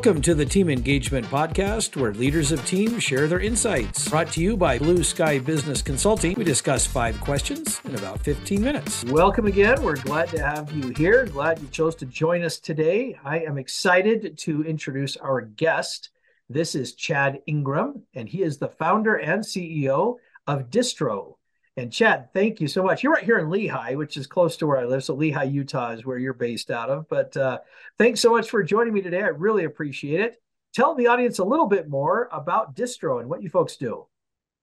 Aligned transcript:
Welcome 0.00 0.22
to 0.22 0.34
the 0.34 0.46
Team 0.46 0.70
Engagement 0.70 1.26
Podcast, 1.26 1.94
where 1.94 2.14
leaders 2.14 2.52
of 2.52 2.64
teams 2.64 3.02
share 3.02 3.26
their 3.26 3.40
insights. 3.40 4.08
Brought 4.08 4.32
to 4.32 4.40
you 4.40 4.56
by 4.56 4.78
Blue 4.78 5.04
Sky 5.04 5.38
Business 5.38 5.82
Consulting. 5.82 6.32
We 6.36 6.42
discuss 6.42 6.86
five 6.86 7.20
questions 7.20 7.82
in 7.84 7.94
about 7.94 8.18
15 8.20 8.62
minutes. 8.62 9.04
Welcome 9.04 9.44
again. 9.44 9.82
We're 9.82 9.96
glad 9.96 10.30
to 10.30 10.42
have 10.42 10.72
you 10.72 10.88
here. 10.96 11.26
Glad 11.26 11.58
you 11.58 11.68
chose 11.68 11.94
to 11.96 12.06
join 12.06 12.42
us 12.42 12.58
today. 12.58 13.18
I 13.22 13.40
am 13.40 13.58
excited 13.58 14.38
to 14.38 14.64
introduce 14.64 15.18
our 15.18 15.42
guest. 15.42 16.08
This 16.48 16.74
is 16.74 16.94
Chad 16.94 17.42
Ingram, 17.44 18.04
and 18.14 18.26
he 18.26 18.42
is 18.42 18.56
the 18.56 18.68
founder 18.68 19.16
and 19.16 19.44
CEO 19.44 20.16
of 20.46 20.70
Distro. 20.70 21.34
And 21.80 21.90
Chad, 21.90 22.30
thank 22.34 22.60
you 22.60 22.68
so 22.68 22.82
much. 22.82 23.02
You're 23.02 23.14
right 23.14 23.24
here 23.24 23.38
in 23.38 23.46
Lehi, 23.46 23.96
which 23.96 24.18
is 24.18 24.26
close 24.26 24.58
to 24.58 24.66
where 24.66 24.76
I 24.76 24.84
live. 24.84 25.02
So 25.02 25.16
Lehi, 25.16 25.50
Utah 25.50 25.92
is 25.92 26.04
where 26.04 26.18
you're 26.18 26.34
based 26.34 26.70
out 26.70 26.90
of. 26.90 27.08
But 27.08 27.34
uh, 27.38 27.60
thanks 27.96 28.20
so 28.20 28.30
much 28.30 28.50
for 28.50 28.62
joining 28.62 28.92
me 28.92 29.00
today. 29.00 29.22
I 29.22 29.28
really 29.28 29.64
appreciate 29.64 30.20
it. 30.20 30.42
Tell 30.74 30.94
the 30.94 31.06
audience 31.06 31.38
a 31.38 31.44
little 31.44 31.66
bit 31.66 31.88
more 31.88 32.28
about 32.32 32.76
Distro 32.76 33.20
and 33.20 33.30
what 33.30 33.42
you 33.42 33.48
folks 33.48 33.76
do. 33.76 34.06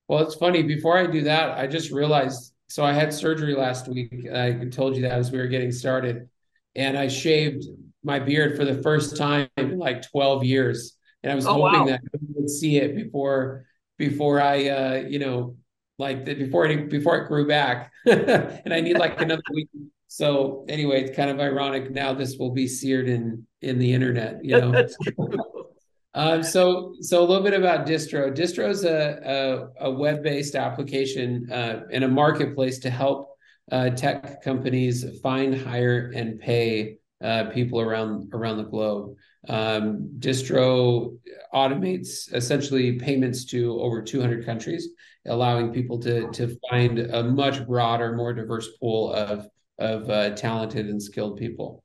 Well, 0.07 0.23
it's 0.23 0.35
funny. 0.35 0.61
Before 0.61 0.95
I 0.95 1.07
do 1.07 1.23
that, 1.23 1.57
I 1.57 1.65
just 1.65 1.91
realized. 1.91 2.53
So 2.69 2.85
I 2.85 2.93
had 2.93 3.11
surgery 3.11 3.55
last 3.55 3.87
week. 3.87 4.27
I 4.31 4.65
told 4.71 4.95
you 4.95 5.01
that 5.01 5.13
as 5.13 5.31
we 5.31 5.39
were 5.39 5.47
getting 5.47 5.71
started, 5.71 6.29
and 6.75 6.97
I 6.97 7.07
shaved 7.07 7.65
my 8.03 8.19
beard 8.19 8.55
for 8.55 8.63
the 8.63 8.81
first 8.83 9.17
time 9.17 9.49
in 9.57 9.79
like 9.79 10.03
12 10.03 10.43
years. 10.43 10.95
And 11.23 11.31
I 11.31 11.35
was 11.35 11.47
oh, 11.47 11.53
hoping 11.53 11.79
wow. 11.79 11.85
that 11.87 12.01
I 12.13 12.17
would 12.35 12.49
see 12.49 12.77
it 12.77 12.95
before 12.95 13.65
before 13.97 14.39
I, 14.39 14.69
uh, 14.69 14.95
you 15.07 15.17
know, 15.17 15.57
like 15.97 16.25
the, 16.25 16.33
before 16.35 16.65
it 16.65 16.89
before 16.89 17.17
it 17.17 17.27
grew 17.27 17.47
back, 17.47 17.91
and 18.05 18.73
I 18.73 18.81
need 18.81 18.97
like 18.97 19.19
another 19.21 19.41
week. 19.53 19.69
So 20.07 20.65
anyway, 20.69 21.03
it's 21.03 21.15
kind 21.15 21.29
of 21.29 21.39
ironic. 21.39 21.91
Now 21.91 22.13
this 22.13 22.37
will 22.37 22.51
be 22.51 22.67
seared 22.67 23.09
in 23.09 23.45
in 23.61 23.79
the 23.79 23.93
internet. 23.93 24.43
You 24.43 24.61
know. 24.61 24.87
um, 26.13 26.43
so 26.43 26.93
so 27.01 27.21
a 27.21 27.25
little 27.25 27.43
bit 27.43 27.53
about 27.53 27.87
Distro. 27.87 28.35
Distro 28.35 28.69
is 28.69 28.83
a 28.83 29.69
a, 29.79 29.87
a 29.89 29.91
web 29.91 30.23
based 30.23 30.55
application 30.55 31.51
uh, 31.51 31.83
and 31.91 32.03
a 32.03 32.07
marketplace 32.07 32.79
to 32.79 32.89
help 32.89 33.35
uh, 33.71 33.89
tech 33.89 34.41
companies 34.41 35.19
find, 35.21 35.59
hire, 35.59 36.11
and 36.15 36.39
pay 36.39 36.97
uh, 37.21 37.45
people 37.45 37.81
around 37.81 38.33
around 38.33 38.57
the 38.57 38.63
globe. 38.63 39.15
Um, 39.49 40.09
Distro 40.19 41.17
automates 41.53 42.33
essentially 42.33 42.93
payments 42.99 43.45
to 43.45 43.79
over 43.79 44.01
200 44.01 44.45
countries 44.45 44.89
allowing 45.27 45.73
people 45.73 45.99
to 45.99 46.29
to 46.31 46.57
find 46.69 46.99
a 46.99 47.23
much 47.23 47.65
broader, 47.65 48.15
more 48.15 48.33
diverse 48.33 48.69
pool 48.79 49.13
of 49.13 49.47
of 49.79 50.09
uh, 50.09 50.31
talented 50.31 50.87
and 50.87 51.01
skilled 51.01 51.37
people. 51.37 51.83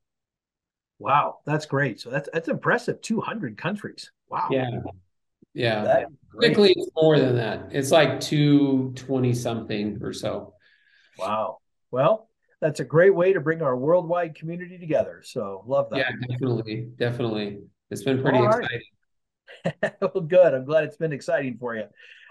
Wow, 0.99 1.39
that's 1.45 1.65
great. 1.65 1.99
So 1.99 2.09
that's 2.09 2.29
that's 2.33 2.47
impressive. 2.47 3.01
Two 3.01 3.21
hundred 3.21 3.57
countries. 3.57 4.11
Wow. 4.29 4.47
Yeah. 4.51 4.69
Yeah. 5.53 6.05
Typically, 6.41 6.73
it's 6.75 6.89
more 6.95 7.19
than 7.19 7.35
that. 7.35 7.69
It's 7.71 7.91
like 7.91 8.19
two 8.19 8.93
twenty 8.95 9.33
something 9.33 9.99
or 10.01 10.13
so. 10.13 10.53
Wow. 11.17 11.59
Well, 11.91 12.29
that's 12.59 12.79
a 12.79 12.85
great 12.85 13.13
way 13.13 13.33
to 13.33 13.41
bring 13.41 13.61
our 13.61 13.75
worldwide 13.75 14.35
community 14.35 14.77
together. 14.77 15.21
So 15.23 15.63
love 15.67 15.89
that. 15.91 15.97
Yeah, 15.99 16.11
definitely, 16.27 16.89
definitely. 16.97 17.59
It's 17.91 18.03
been 18.03 18.21
pretty 18.21 18.39
exciting. 18.43 18.81
well, 20.01 20.23
good. 20.23 20.53
I'm 20.53 20.65
glad 20.65 20.85
it's 20.85 20.97
been 20.97 21.13
exciting 21.13 21.57
for 21.59 21.75
you. 21.75 21.83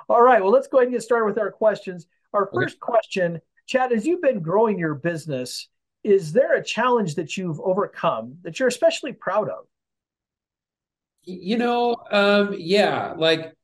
All 0.09 0.23
right. 0.23 0.43
Well, 0.43 0.53
let's 0.53 0.69
go 0.69 0.79
ahead 0.79 0.89
and 0.89 0.95
get 0.95 1.03
started 1.03 1.27
with 1.27 1.39
our 1.39 1.51
questions. 1.51 2.07
Our 2.33 2.49
first 2.53 2.77
okay. 2.77 2.81
question, 2.81 3.41
Chad, 3.67 3.93
as 3.93 4.07
you've 4.07 4.23
been 4.23 4.41
growing 4.41 4.79
your 4.79 4.95
business, 4.95 5.69
is 6.05 6.33
there 6.33 6.55
a 6.55 6.65
challenge 6.65 7.15
that 7.15 7.37
you've 7.37 7.61
overcome 7.61 8.37
that 8.43 8.59
you're 8.59 8.69
especially 8.69 9.13
proud 9.13 9.49
of? 9.49 9.65
You 11.25 11.57
know, 11.57 11.97
um, 12.11 12.57
yeah, 12.59 13.15
like 13.17 13.55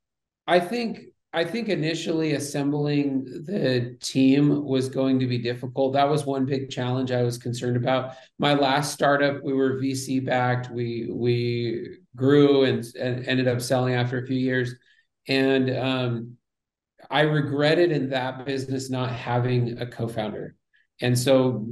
I 0.46 0.60
think 0.60 1.00
I 1.32 1.44
think 1.44 1.68
initially 1.68 2.34
assembling 2.34 3.24
the 3.44 3.96
team 4.00 4.64
was 4.64 4.88
going 4.88 5.18
to 5.18 5.26
be 5.26 5.38
difficult. 5.38 5.92
That 5.92 6.08
was 6.08 6.24
one 6.24 6.46
big 6.46 6.70
challenge 6.70 7.10
I 7.10 7.22
was 7.22 7.36
concerned 7.36 7.76
about. 7.76 8.14
My 8.38 8.54
last 8.54 8.94
startup, 8.94 9.42
we 9.42 9.52
were 9.52 9.74
VC 9.74 10.24
backed. 10.24 10.70
We 10.70 11.08
we 11.10 11.98
grew 12.16 12.64
and, 12.64 12.84
and 12.98 13.26
ended 13.26 13.48
up 13.48 13.60
selling 13.60 13.94
after 13.94 14.18
a 14.18 14.26
few 14.26 14.38
years. 14.38 14.74
And 15.28 15.76
um, 15.76 16.36
I 17.10 17.20
regretted 17.22 17.92
in 17.92 18.10
that 18.10 18.44
business 18.44 18.90
not 18.90 19.10
having 19.10 19.78
a 19.78 19.86
co-founder. 19.86 20.56
And 21.00 21.16
so 21.16 21.68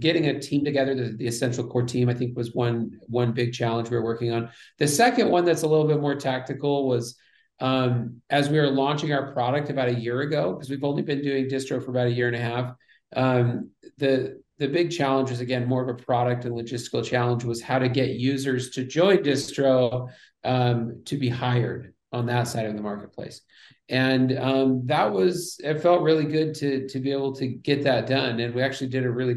getting 0.00 0.26
a 0.26 0.40
team 0.40 0.64
together, 0.64 0.94
the, 0.94 1.16
the, 1.16 1.26
essential 1.26 1.66
core 1.66 1.82
team, 1.82 2.08
I 2.08 2.14
think 2.14 2.36
was 2.36 2.54
one 2.54 2.98
one 3.06 3.32
big 3.32 3.52
challenge 3.52 3.90
we 3.90 3.96
were 3.96 4.04
working 4.04 4.32
on. 4.32 4.50
The 4.78 4.88
second 4.88 5.30
one 5.30 5.44
that's 5.44 5.62
a 5.62 5.68
little 5.68 5.86
bit 5.86 6.00
more 6.00 6.14
tactical 6.14 6.88
was 6.88 7.16
um, 7.60 8.20
as 8.30 8.48
we 8.48 8.58
were 8.58 8.68
launching 8.68 9.12
our 9.12 9.32
product 9.32 9.70
about 9.70 9.88
a 9.88 9.94
year 9.94 10.22
ago, 10.22 10.52
because 10.52 10.70
we've 10.70 10.84
only 10.84 11.02
been 11.02 11.22
doing 11.22 11.46
distro 11.46 11.82
for 11.82 11.90
about 11.90 12.08
a 12.08 12.12
year 12.12 12.26
and 12.26 12.36
a 12.36 12.40
half. 12.40 12.74
Um, 13.14 13.70
the 13.98 14.40
the 14.58 14.68
big 14.68 14.90
challenge 14.90 15.30
was 15.30 15.40
again 15.40 15.66
more 15.66 15.82
of 15.82 15.88
a 15.88 16.02
product 16.02 16.44
and 16.44 16.54
logistical 16.54 17.04
challenge 17.04 17.44
was 17.44 17.62
how 17.62 17.78
to 17.78 17.88
get 17.88 18.10
users 18.10 18.70
to 18.70 18.84
join 18.84 19.18
distro 19.18 20.08
um, 20.42 21.02
to 21.06 21.16
be 21.16 21.28
hired 21.28 21.93
on 22.14 22.26
that 22.26 22.48
side 22.48 22.66
of 22.66 22.76
the 22.76 22.82
marketplace. 22.82 23.42
And 23.88 24.38
um, 24.38 24.86
that 24.86 25.12
was 25.12 25.60
it 25.62 25.80
felt 25.82 26.02
really 26.02 26.24
good 26.24 26.54
to 26.56 26.88
to 26.88 26.98
be 27.00 27.12
able 27.12 27.34
to 27.34 27.46
get 27.46 27.84
that 27.84 28.06
done. 28.06 28.40
And 28.40 28.54
we 28.54 28.62
actually 28.62 28.88
did 28.88 29.04
it 29.04 29.10
really 29.10 29.36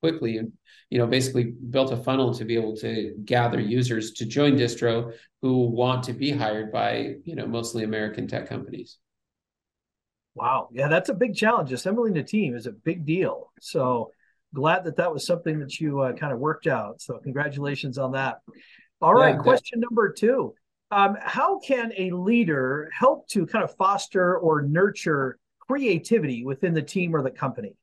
quickly 0.00 0.38
and 0.38 0.52
you 0.90 0.98
know 0.98 1.06
basically 1.06 1.44
built 1.44 1.92
a 1.92 1.96
funnel 1.96 2.32
to 2.34 2.44
be 2.44 2.56
able 2.56 2.76
to 2.76 3.14
gather 3.24 3.60
users 3.60 4.12
to 4.12 4.24
join 4.24 4.54
distro 4.54 5.12
who 5.42 5.66
want 5.66 6.04
to 6.04 6.12
be 6.12 6.30
hired 6.30 6.72
by 6.72 7.16
you 7.24 7.34
know 7.34 7.46
mostly 7.46 7.84
american 7.84 8.26
tech 8.26 8.48
companies. 8.48 8.98
Wow. 10.34 10.68
Yeah 10.72 10.88
that's 10.88 11.08
a 11.08 11.14
big 11.14 11.34
challenge. 11.34 11.72
Assembling 11.72 12.16
a 12.16 12.22
team 12.22 12.56
is 12.56 12.66
a 12.66 12.72
big 12.72 13.04
deal. 13.04 13.52
So 13.60 14.12
glad 14.54 14.84
that 14.84 14.96
that 14.96 15.12
was 15.12 15.26
something 15.26 15.58
that 15.60 15.78
you 15.78 16.00
uh, 16.00 16.12
kind 16.12 16.32
of 16.32 16.38
worked 16.38 16.66
out. 16.66 17.02
So 17.02 17.18
congratulations 17.18 17.98
on 17.98 18.12
that. 18.12 18.38
All 19.00 19.14
right 19.14 19.34
yeah, 19.34 19.42
question 19.42 19.80
number 19.80 20.12
two 20.12 20.54
um, 20.90 21.16
how 21.20 21.58
can 21.58 21.92
a 21.96 22.10
leader 22.12 22.90
help 22.92 23.28
to 23.28 23.46
kind 23.46 23.64
of 23.64 23.74
foster 23.76 24.38
or 24.38 24.62
nurture 24.62 25.38
creativity 25.60 26.44
within 26.44 26.72
the 26.72 26.82
team 26.82 27.14
or 27.14 27.22
the 27.22 27.30
company? 27.30 27.74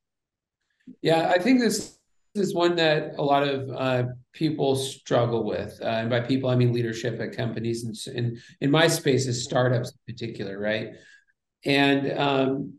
Yeah, 1.01 1.29
I 1.29 1.39
think 1.39 1.59
this 1.59 1.97
is 2.33 2.53
one 2.53 2.75
that 2.75 3.13
a 3.17 3.23
lot 3.23 3.47
of 3.47 3.69
uh, 3.69 4.03
people 4.33 4.75
struggle 4.75 5.43
with, 5.43 5.79
uh, 5.81 5.85
and 5.85 6.09
by 6.09 6.19
people 6.19 6.49
I 6.49 6.55
mean 6.55 6.73
leadership 6.73 7.19
at 7.19 7.35
companies, 7.35 7.83
and 7.83 8.15
in 8.15 8.41
in 8.61 8.71
my 8.71 8.87
space 8.87 9.27
is 9.27 9.43
startups 9.43 9.91
in 9.91 10.13
particular, 10.13 10.59
right? 10.59 10.93
And 11.63 12.11
um, 12.19 12.73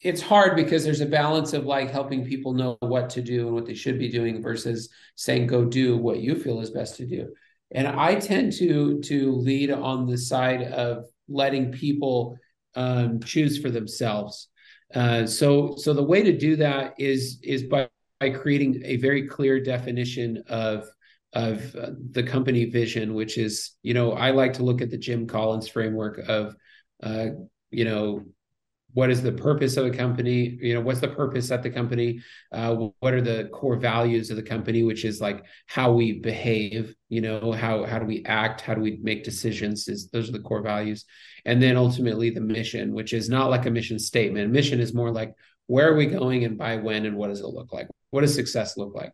it's 0.00 0.22
hard 0.22 0.54
because 0.54 0.84
there's 0.84 1.00
a 1.00 1.06
balance 1.06 1.52
of 1.52 1.64
like 1.64 1.90
helping 1.90 2.24
people 2.24 2.52
know 2.52 2.76
what 2.80 3.10
to 3.10 3.22
do 3.22 3.46
and 3.46 3.54
what 3.54 3.66
they 3.66 3.74
should 3.74 3.98
be 3.98 4.08
doing 4.08 4.40
versus 4.40 4.88
saying 5.16 5.48
go 5.48 5.64
do 5.64 5.96
what 5.96 6.20
you 6.20 6.36
feel 6.36 6.60
is 6.60 6.70
best 6.70 6.96
to 6.96 7.06
do 7.06 7.28
and 7.72 7.86
i 7.86 8.14
tend 8.14 8.52
to 8.52 9.00
to 9.00 9.32
lead 9.32 9.70
on 9.70 10.06
the 10.06 10.18
side 10.18 10.62
of 10.62 11.04
letting 11.28 11.70
people 11.70 12.38
um, 12.74 13.20
choose 13.20 13.58
for 13.58 13.70
themselves. 13.70 14.48
Uh, 14.94 15.26
so 15.26 15.74
so 15.76 15.92
the 15.92 16.02
way 16.02 16.22
to 16.22 16.36
do 16.36 16.56
that 16.56 16.94
is 16.98 17.38
is 17.42 17.64
by 17.64 17.88
by 18.20 18.30
creating 18.30 18.80
a 18.84 18.96
very 18.96 19.28
clear 19.28 19.60
definition 19.60 20.42
of 20.48 20.88
of 21.34 21.76
uh, 21.76 21.90
the 22.12 22.22
company 22.22 22.64
vision 22.64 23.12
which 23.12 23.36
is 23.36 23.76
you 23.82 23.92
know 23.92 24.12
i 24.12 24.30
like 24.30 24.54
to 24.54 24.62
look 24.62 24.80
at 24.80 24.88
the 24.90 24.96
jim 24.96 25.26
collins 25.26 25.68
framework 25.68 26.16
of 26.26 26.56
uh, 27.02 27.26
you 27.70 27.84
know 27.84 28.24
what 28.94 29.10
is 29.10 29.22
the 29.22 29.32
purpose 29.32 29.76
of 29.76 29.86
a 29.86 29.90
company? 29.90 30.58
You 30.60 30.74
know 30.74 30.80
what's 30.80 31.00
the 31.00 31.08
purpose 31.08 31.50
at 31.50 31.62
the 31.62 31.70
company? 31.70 32.20
Uh, 32.50 32.88
what 33.00 33.14
are 33.14 33.20
the 33.20 33.48
core 33.52 33.76
values 33.76 34.30
of 34.30 34.36
the 34.36 34.42
company 34.42 34.82
which 34.82 35.04
is 35.04 35.20
like 35.20 35.44
how 35.66 35.92
we 35.92 36.20
behave 36.20 36.94
you 37.08 37.20
know 37.20 37.52
how 37.52 37.84
how 37.84 37.98
do 37.98 38.06
we 38.06 38.24
act? 38.24 38.60
How 38.62 38.74
do 38.74 38.80
we 38.80 38.98
make 39.02 39.24
decisions 39.24 39.88
is 39.88 40.08
those 40.08 40.28
are 40.28 40.32
the 40.32 40.40
core 40.40 40.62
values. 40.62 41.04
And 41.44 41.62
then 41.62 41.76
ultimately 41.76 42.30
the 42.30 42.40
mission 42.40 42.94
which 42.94 43.12
is 43.12 43.28
not 43.28 43.50
like 43.50 43.66
a 43.66 43.70
mission 43.70 43.98
statement. 43.98 44.52
Mission 44.52 44.80
is 44.80 44.94
more 44.94 45.10
like 45.10 45.34
where 45.66 45.92
are 45.92 45.96
we 45.96 46.06
going 46.06 46.44
and 46.44 46.56
by 46.56 46.76
when 46.76 47.04
and 47.04 47.16
what 47.16 47.28
does 47.28 47.40
it 47.40 47.46
look 47.46 47.72
like? 47.72 47.88
What 48.10 48.22
does 48.22 48.34
success 48.34 48.76
look 48.76 48.94
like? 48.94 49.12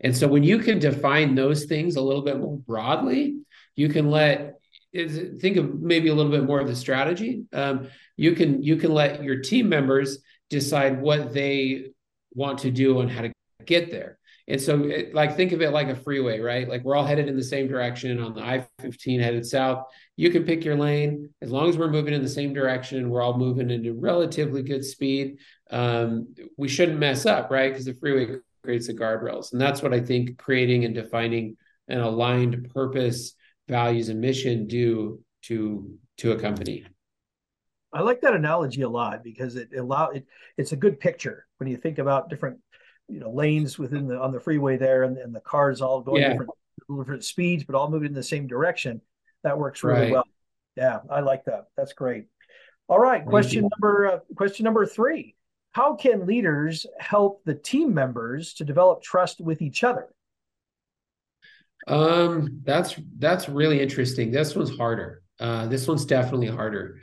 And 0.00 0.16
so 0.16 0.26
when 0.26 0.42
you 0.42 0.58
can 0.58 0.80
define 0.80 1.36
those 1.36 1.66
things 1.66 1.94
a 1.94 2.02
little 2.02 2.22
bit 2.22 2.38
more 2.38 2.58
broadly 2.58 3.42
you 3.76 3.88
can 3.88 4.10
let 4.10 4.60
think 4.94 5.56
of 5.56 5.80
maybe 5.80 6.08
a 6.08 6.14
little 6.14 6.32
bit 6.32 6.44
more 6.44 6.60
of 6.60 6.66
the 6.66 6.76
strategy. 6.76 7.44
Um, 7.52 7.88
you 8.16 8.32
can 8.32 8.62
you 8.62 8.76
can 8.76 8.92
let 8.92 9.22
your 9.22 9.40
team 9.40 9.68
members 9.68 10.18
decide 10.50 11.00
what 11.00 11.32
they 11.32 11.92
want 12.34 12.58
to 12.60 12.70
do 12.70 13.00
and 13.00 13.10
how 13.10 13.22
to 13.22 13.32
get 13.64 13.90
there. 13.90 14.18
And 14.48 14.60
so, 14.60 14.82
it, 14.84 15.14
like, 15.14 15.36
think 15.36 15.52
of 15.52 15.62
it 15.62 15.70
like 15.70 15.88
a 15.88 15.94
freeway, 15.94 16.40
right? 16.40 16.68
Like, 16.68 16.82
we're 16.82 16.96
all 16.96 17.06
headed 17.06 17.28
in 17.28 17.36
the 17.36 17.44
same 17.44 17.68
direction 17.68 18.20
on 18.20 18.34
the 18.34 18.42
I 18.42 18.66
15 18.80 19.20
headed 19.20 19.46
south. 19.46 19.86
You 20.16 20.30
can 20.30 20.44
pick 20.44 20.64
your 20.64 20.76
lane 20.76 21.30
as 21.40 21.50
long 21.50 21.68
as 21.68 21.78
we're 21.78 21.90
moving 21.90 22.12
in 22.12 22.22
the 22.22 22.28
same 22.28 22.52
direction, 22.52 23.08
we're 23.08 23.22
all 23.22 23.38
moving 23.38 23.70
into 23.70 23.94
relatively 23.94 24.62
good 24.62 24.84
speed. 24.84 25.38
Um, 25.70 26.34
we 26.56 26.68
shouldn't 26.68 26.98
mess 26.98 27.24
up, 27.24 27.50
right? 27.50 27.70
Because 27.70 27.84
the 27.84 27.94
freeway 27.94 28.38
creates 28.64 28.88
the 28.88 28.94
guardrails. 28.94 29.52
And 29.52 29.60
that's 29.60 29.80
what 29.80 29.94
I 29.94 30.00
think 30.00 30.38
creating 30.38 30.84
and 30.84 30.94
defining 30.94 31.56
an 31.88 32.00
aligned 32.00 32.70
purpose, 32.74 33.34
values, 33.72 34.08
and 34.08 34.20
mission 34.20 34.66
do 34.68 35.20
to 35.42 35.98
to 36.18 36.32
a 36.32 36.38
company. 36.38 36.84
I 37.92 38.02
like 38.02 38.20
that 38.22 38.34
analogy 38.34 38.82
a 38.82 38.88
lot 38.88 39.24
because 39.24 39.56
it 39.56 39.70
allow 39.76 40.10
it. 40.10 40.26
It's 40.56 40.72
a 40.72 40.76
good 40.76 41.00
picture 41.00 41.46
when 41.58 41.68
you 41.68 41.76
think 41.76 41.98
about 41.98 42.30
different, 42.30 42.58
you 43.08 43.20
know, 43.20 43.30
lanes 43.30 43.78
within 43.78 44.06
the 44.06 44.18
on 44.18 44.32
the 44.32 44.40
freeway 44.40 44.76
there, 44.76 45.02
and, 45.02 45.18
and 45.18 45.34
the 45.34 45.40
cars 45.40 45.80
all 45.80 46.00
going 46.00 46.22
yeah. 46.22 46.30
different 46.30 46.50
different 46.98 47.24
speeds, 47.24 47.64
but 47.64 47.74
all 47.74 47.90
moving 47.90 48.08
in 48.08 48.14
the 48.14 48.22
same 48.22 48.46
direction. 48.46 49.00
That 49.42 49.58
works 49.58 49.82
really 49.82 50.02
right. 50.02 50.12
well. 50.12 50.24
Yeah, 50.76 51.00
I 51.10 51.20
like 51.20 51.44
that. 51.46 51.66
That's 51.76 51.92
great. 51.92 52.26
All 52.88 52.98
right, 52.98 53.24
question 53.24 53.68
number 53.70 54.06
uh, 54.06 54.18
question 54.36 54.64
number 54.64 54.86
three: 54.86 55.34
How 55.72 55.94
can 55.94 56.26
leaders 56.26 56.86
help 56.98 57.42
the 57.44 57.54
team 57.54 57.92
members 57.92 58.54
to 58.54 58.64
develop 58.64 59.02
trust 59.02 59.40
with 59.40 59.60
each 59.60 59.84
other? 59.84 60.08
Um, 61.88 62.60
that's 62.64 62.96
that's 63.18 63.48
really 63.48 63.80
interesting. 63.80 64.30
This 64.30 64.54
one's 64.54 64.76
harder. 64.76 65.22
Uh, 65.40 65.66
this 65.66 65.88
one's 65.88 66.04
definitely 66.04 66.46
harder. 66.48 66.98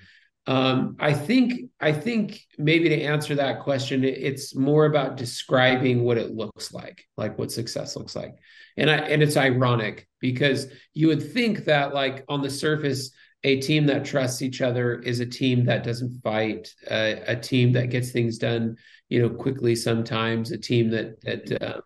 Um, 0.47 0.95
I 0.99 1.13
think 1.13 1.69
I 1.79 1.91
think 1.91 2.41
maybe 2.57 2.89
to 2.89 3.01
answer 3.03 3.35
that 3.35 3.59
question, 3.61 4.03
it's 4.03 4.55
more 4.55 4.85
about 4.85 5.15
describing 5.15 6.03
what 6.03 6.17
it 6.17 6.31
looks 6.33 6.73
like, 6.73 7.05
like 7.17 7.37
what 7.37 7.51
success 7.51 7.95
looks 7.95 8.15
like. 8.15 8.33
And 8.77 8.89
I 8.89 8.95
and 8.95 9.21
it's 9.21 9.37
ironic 9.37 10.07
because 10.19 10.71
you 10.93 11.07
would 11.07 11.33
think 11.33 11.65
that 11.65 11.93
like 11.93 12.25
on 12.29 12.41
the 12.41 12.49
surface, 12.49 13.11
a 13.43 13.59
team 13.61 13.85
that 13.87 14.05
trusts 14.05 14.41
each 14.41 14.61
other 14.61 14.99
is 14.99 15.19
a 15.19 15.25
team 15.25 15.65
that 15.65 15.83
doesn't 15.83 16.21
fight, 16.23 16.73
uh, 16.89 17.15
a 17.27 17.35
team 17.35 17.73
that 17.73 17.89
gets 17.89 18.11
things 18.11 18.37
done, 18.37 18.77
you 19.07 19.21
know, 19.21 19.29
quickly 19.29 19.75
sometimes, 19.75 20.51
a 20.51 20.57
team 20.57 20.89
that 20.91 21.21
that 21.21 21.61
uh, 21.61 21.81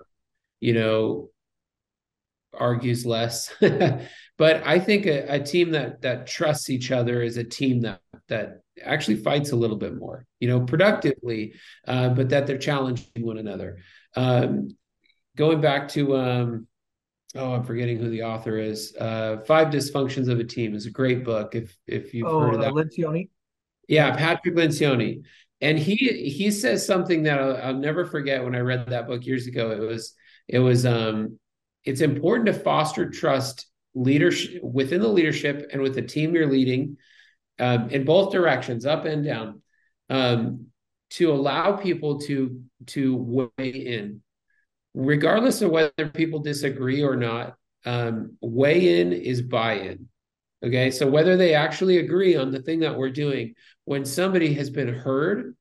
you 0.61 0.73
know 0.73 1.29
argues 2.57 3.05
less. 3.05 3.53
but 3.59 4.65
I 4.65 4.79
think 4.79 5.05
a, 5.05 5.35
a, 5.35 5.39
team 5.39 5.71
that 5.71 6.01
that 6.01 6.27
trusts 6.27 6.69
each 6.69 6.91
other 6.91 7.21
is 7.21 7.37
a 7.37 7.43
team 7.43 7.81
that 7.81 8.01
that 8.27 8.61
actually 8.81 9.17
fights 9.17 9.51
a 9.51 9.55
little 9.55 9.77
bit 9.77 9.95
more, 9.95 10.25
you 10.39 10.47
know, 10.47 10.61
productively, 10.61 11.53
uh, 11.87 12.09
but 12.09 12.29
that 12.29 12.47
they're 12.47 12.57
challenging 12.57 13.07
one 13.19 13.37
another. 13.37 13.77
Um, 14.15 14.75
going 15.35 15.61
back 15.61 15.87
to 15.89 16.15
um, 16.17 16.67
oh, 17.35 17.53
I'm 17.53 17.63
forgetting 17.63 17.97
who 17.97 18.09
the 18.09 18.23
author 18.23 18.57
is. 18.57 18.95
Uh, 18.95 19.37
Five 19.45 19.67
Dysfunctions 19.69 20.29
of 20.29 20.39
a 20.39 20.43
Team 20.43 20.75
is 20.75 20.85
a 20.85 20.91
great 20.91 21.23
book. 21.23 21.55
If 21.55 21.75
if 21.87 22.13
you've 22.13 22.27
oh, 22.27 22.39
heard 22.39 22.55
of 22.55 22.61
that, 22.61 22.73
Lencioni. 22.73 23.29
Yeah, 23.87 24.15
Patrick 24.15 24.55
Lencioni, 24.55 25.23
and 25.61 25.77
he 25.77 25.95
he 25.95 26.51
says 26.51 26.85
something 26.85 27.23
that 27.23 27.39
I'll, 27.39 27.57
I'll 27.57 27.73
never 27.73 28.05
forget. 28.05 28.43
When 28.43 28.55
I 28.55 28.59
read 28.59 28.87
that 28.87 29.07
book 29.07 29.25
years 29.25 29.47
ago, 29.47 29.71
it 29.71 29.79
was 29.79 30.13
it 30.47 30.59
was 30.59 30.85
um 30.85 31.39
it's 31.85 32.01
important 32.01 32.47
to 32.47 32.53
foster 32.53 33.09
trust 33.09 33.67
leadership 33.95 34.63
within 34.63 35.01
the 35.01 35.07
leadership 35.07 35.69
and 35.71 35.81
with 35.81 35.95
the 35.95 36.01
team 36.01 36.33
you're 36.33 36.49
leading 36.49 36.97
um, 37.59 37.89
in 37.89 38.05
both 38.05 38.31
directions 38.31 38.85
up 38.85 39.05
and 39.05 39.23
down 39.23 39.61
um, 40.09 40.67
to 41.11 41.31
allow 41.31 41.75
people 41.75 42.19
to 42.21 42.61
to 42.87 43.15
weigh 43.15 43.69
in. 43.69 44.21
Regardless 44.93 45.61
of 45.61 45.71
whether 45.71 46.09
people 46.13 46.39
disagree 46.39 47.03
or 47.03 47.15
not 47.15 47.55
um, 47.85 48.37
weigh 48.41 49.01
in 49.01 49.11
is 49.13 49.41
buy-in 49.41 50.07
okay? 50.63 50.91
So 50.91 51.09
whether 51.09 51.35
they 51.35 51.53
actually 51.53 51.97
agree 51.97 52.35
on 52.35 52.51
the 52.51 52.61
thing 52.61 52.79
that 52.79 52.97
we're 52.97 53.09
doing 53.09 53.55
when 53.85 54.05
somebody 54.05 54.53
has 54.53 54.69
been 54.69 54.93
heard 54.93 55.55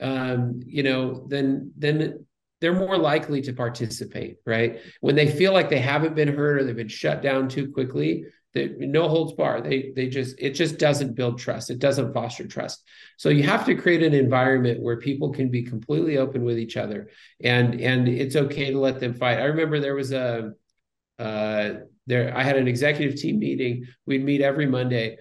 um, 0.00 0.60
you 0.66 0.82
know 0.82 1.26
then 1.28 1.72
then 1.76 2.26
they're 2.60 2.72
more 2.72 2.96
likely 2.96 3.42
to 3.42 3.52
participate, 3.52 4.38
right? 4.46 4.80
When 5.00 5.14
they 5.14 5.30
feel 5.30 5.52
like 5.52 5.68
they 5.68 5.80
haven't 5.80 6.14
been 6.14 6.28
heard 6.28 6.58
or 6.58 6.64
they've 6.64 6.76
been 6.76 6.88
shut 6.88 7.22
down 7.22 7.48
too 7.48 7.72
quickly, 7.72 8.24
they, 8.54 8.68
no 8.78 9.08
holds 9.08 9.32
bar. 9.32 9.60
They 9.60 9.92
they 9.94 10.08
just 10.08 10.36
it 10.38 10.50
just 10.50 10.78
doesn't 10.78 11.14
build 11.14 11.38
trust. 11.38 11.70
It 11.70 11.80
doesn't 11.80 12.14
foster 12.14 12.46
trust. 12.46 12.84
So 13.16 13.28
you 13.28 13.42
have 13.42 13.66
to 13.66 13.74
create 13.74 14.02
an 14.02 14.14
environment 14.14 14.80
where 14.80 14.98
people 14.98 15.32
can 15.32 15.50
be 15.50 15.64
completely 15.64 16.18
open 16.18 16.44
with 16.44 16.58
each 16.58 16.76
other, 16.76 17.10
and 17.42 17.80
and 17.80 18.08
it's 18.08 18.36
okay 18.36 18.70
to 18.70 18.78
let 18.78 19.00
them 19.00 19.14
fight. 19.14 19.38
I 19.38 19.44
remember 19.46 19.80
there 19.80 19.96
was 19.96 20.12
a 20.12 20.52
uh, 21.18 21.70
there 22.06 22.36
I 22.36 22.44
had 22.44 22.56
an 22.56 22.68
executive 22.68 23.20
team 23.20 23.40
meeting. 23.40 23.86
We'd 24.06 24.24
meet 24.24 24.40
every 24.40 24.66
Monday 24.66 25.18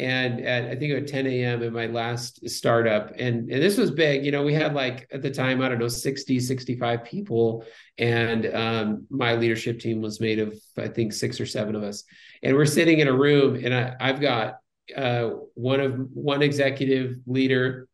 and 0.00 0.40
at 0.40 0.64
I 0.64 0.76
think 0.76 0.94
at 0.94 1.06
10 1.06 1.26
a.m. 1.26 1.62
in 1.62 1.74
my 1.74 1.84
last 1.84 2.48
startup. 2.48 3.12
And, 3.18 3.50
and 3.50 3.62
this 3.62 3.76
was 3.76 3.90
big. 3.90 4.24
You 4.24 4.32
know, 4.32 4.42
we 4.42 4.54
had 4.54 4.72
like 4.74 5.06
at 5.12 5.20
the 5.20 5.30
time, 5.30 5.60
I 5.60 5.68
don't 5.68 5.78
know, 5.78 5.88
60, 5.88 6.40
65 6.40 7.04
people. 7.04 7.64
And 7.98 8.46
um, 8.46 9.06
my 9.10 9.34
leadership 9.34 9.78
team 9.78 10.00
was 10.00 10.18
made 10.18 10.38
of, 10.38 10.58
I 10.78 10.88
think, 10.88 11.12
six 11.12 11.38
or 11.38 11.44
seven 11.44 11.76
of 11.76 11.82
us. 11.82 12.04
And 12.42 12.56
we're 12.56 12.64
sitting 12.64 13.00
in 13.00 13.08
a 13.08 13.12
room, 13.12 13.62
and 13.62 13.74
I, 13.74 13.94
I've 14.00 14.20
got 14.22 14.56
uh, 14.96 15.30
one 15.54 15.80
of 15.80 15.94
one 16.14 16.40
executive 16.40 17.16
leader 17.26 17.86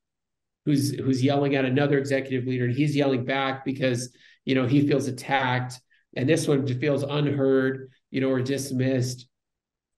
who's 0.64 0.92
who's 0.92 1.24
yelling 1.24 1.56
at 1.56 1.64
another 1.64 1.98
executive 1.98 2.46
leader, 2.46 2.66
and 2.66 2.74
he's 2.74 2.94
yelling 2.94 3.24
back 3.24 3.64
because 3.64 4.10
you 4.44 4.54
know 4.54 4.66
he 4.66 4.86
feels 4.86 5.08
attacked, 5.08 5.80
and 6.16 6.28
this 6.28 6.46
one 6.46 6.64
feels 6.78 7.02
unheard, 7.02 7.90
you 8.12 8.20
know, 8.20 8.30
or 8.30 8.40
dismissed. 8.40 9.26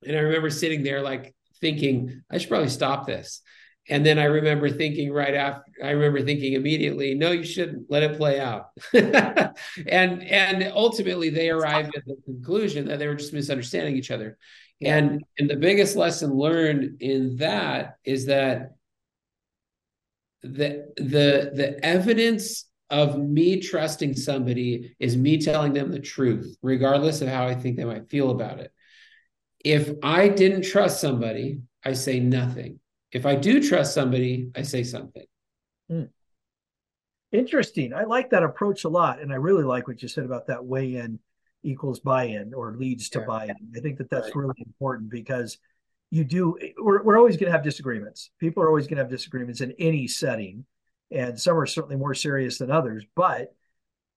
And 0.06 0.16
I 0.16 0.20
remember 0.20 0.48
sitting 0.48 0.82
there 0.82 1.02
like 1.02 1.34
thinking, 1.60 2.22
I 2.30 2.38
should 2.38 2.48
probably 2.48 2.68
stop 2.68 3.06
this. 3.06 3.42
And 3.90 4.04
then 4.04 4.18
I 4.18 4.24
remember 4.24 4.68
thinking 4.68 5.12
right 5.12 5.34
after, 5.34 5.62
I 5.82 5.90
remember 5.90 6.20
thinking 6.22 6.52
immediately, 6.52 7.14
no, 7.14 7.30
you 7.30 7.44
shouldn't 7.44 7.90
let 7.90 8.02
it 8.02 8.18
play 8.18 8.38
out. 8.38 8.66
and 8.92 10.22
and 10.22 10.72
ultimately 10.74 11.30
they 11.30 11.48
arrived 11.48 11.96
at 11.96 12.04
the 12.04 12.16
conclusion 12.26 12.86
that 12.88 12.98
they 12.98 13.06
were 13.06 13.14
just 13.14 13.32
misunderstanding 13.32 13.96
each 13.96 14.10
other. 14.10 14.36
And 14.82 15.24
and 15.38 15.48
the 15.48 15.56
biggest 15.56 15.96
lesson 15.96 16.34
learned 16.34 17.00
in 17.00 17.36
that 17.36 17.96
is 18.04 18.26
that 18.26 18.74
the 20.42 20.92
the 20.96 21.50
the 21.54 21.78
evidence 21.82 22.66
of 22.90 23.18
me 23.18 23.60
trusting 23.60 24.14
somebody 24.14 24.94
is 24.98 25.16
me 25.16 25.38
telling 25.38 25.72
them 25.72 25.90
the 25.90 25.98
truth, 25.98 26.56
regardless 26.62 27.20
of 27.20 27.28
how 27.28 27.46
I 27.46 27.54
think 27.54 27.76
they 27.76 27.84
might 27.84 28.08
feel 28.08 28.30
about 28.30 28.60
it. 28.60 28.72
If 29.68 29.90
I 30.02 30.28
didn't 30.28 30.62
trust 30.62 30.98
somebody, 30.98 31.60
I 31.84 31.92
say 31.92 32.20
nothing. 32.20 32.80
If 33.12 33.26
I 33.26 33.34
do 33.34 33.62
trust 33.62 33.92
somebody, 33.92 34.48
I 34.56 34.62
say 34.62 34.82
something. 34.82 35.26
Hmm. 35.90 36.04
Interesting. 37.32 37.92
I 37.92 38.04
like 38.04 38.30
that 38.30 38.42
approach 38.42 38.84
a 38.84 38.88
lot. 38.88 39.20
And 39.20 39.30
I 39.30 39.36
really 39.36 39.64
like 39.64 39.86
what 39.86 40.00
you 40.00 40.08
said 40.08 40.24
about 40.24 40.46
that 40.46 40.64
weigh 40.64 40.96
in 40.96 41.18
equals 41.62 42.00
buy 42.00 42.24
in 42.24 42.54
or 42.54 42.76
leads 42.76 43.10
to 43.10 43.20
buy 43.20 43.44
in. 43.44 43.56
I 43.76 43.80
think 43.80 43.98
that 43.98 44.08
that's 44.08 44.28
right. 44.28 44.36
really 44.36 44.54
important 44.64 45.10
because 45.10 45.58
you 46.10 46.24
do, 46.24 46.56
we're, 46.78 47.02
we're 47.02 47.18
always 47.18 47.36
going 47.36 47.52
to 47.52 47.52
have 47.52 47.62
disagreements. 47.62 48.30
People 48.40 48.62
are 48.62 48.68
always 48.68 48.86
going 48.86 48.96
to 48.96 49.02
have 49.02 49.10
disagreements 49.10 49.60
in 49.60 49.72
any 49.78 50.08
setting. 50.08 50.64
And 51.10 51.38
some 51.38 51.58
are 51.58 51.66
certainly 51.66 51.96
more 51.96 52.14
serious 52.14 52.56
than 52.56 52.70
others. 52.70 53.04
But 53.14 53.54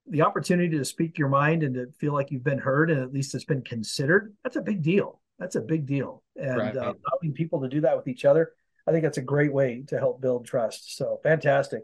the 0.07 0.21
opportunity 0.21 0.77
to 0.77 0.85
speak 0.85 1.17
your 1.17 1.27
mind 1.27 1.63
and 1.63 1.75
to 1.75 1.91
feel 1.99 2.13
like 2.13 2.31
you've 2.31 2.41
been 2.41 2.57
heard 2.57 2.89
and 2.89 3.01
at 3.01 3.11
least 3.11 3.35
it's 3.35 3.43
been 3.43 3.63
considered, 3.63 4.33
that's 4.45 4.55
a 4.55 4.61
big 4.61 4.81
deal 4.81 5.20
that's 5.41 5.55
a 5.55 5.61
big 5.61 5.87
deal. 5.87 6.23
And 6.35 6.57
right. 6.57 6.77
uh, 6.77 6.93
allowing 6.93 7.33
people 7.33 7.61
to 7.61 7.67
do 7.67 7.81
that 7.81 7.97
with 7.97 8.07
each 8.07 8.25
other, 8.25 8.51
I 8.87 8.91
think 8.91 9.03
that's 9.03 9.17
a 9.17 9.23
great 9.23 9.51
way 9.51 9.83
to 9.87 9.97
help 9.97 10.21
build 10.21 10.45
trust. 10.45 10.95
So 10.95 11.19
fantastic. 11.23 11.83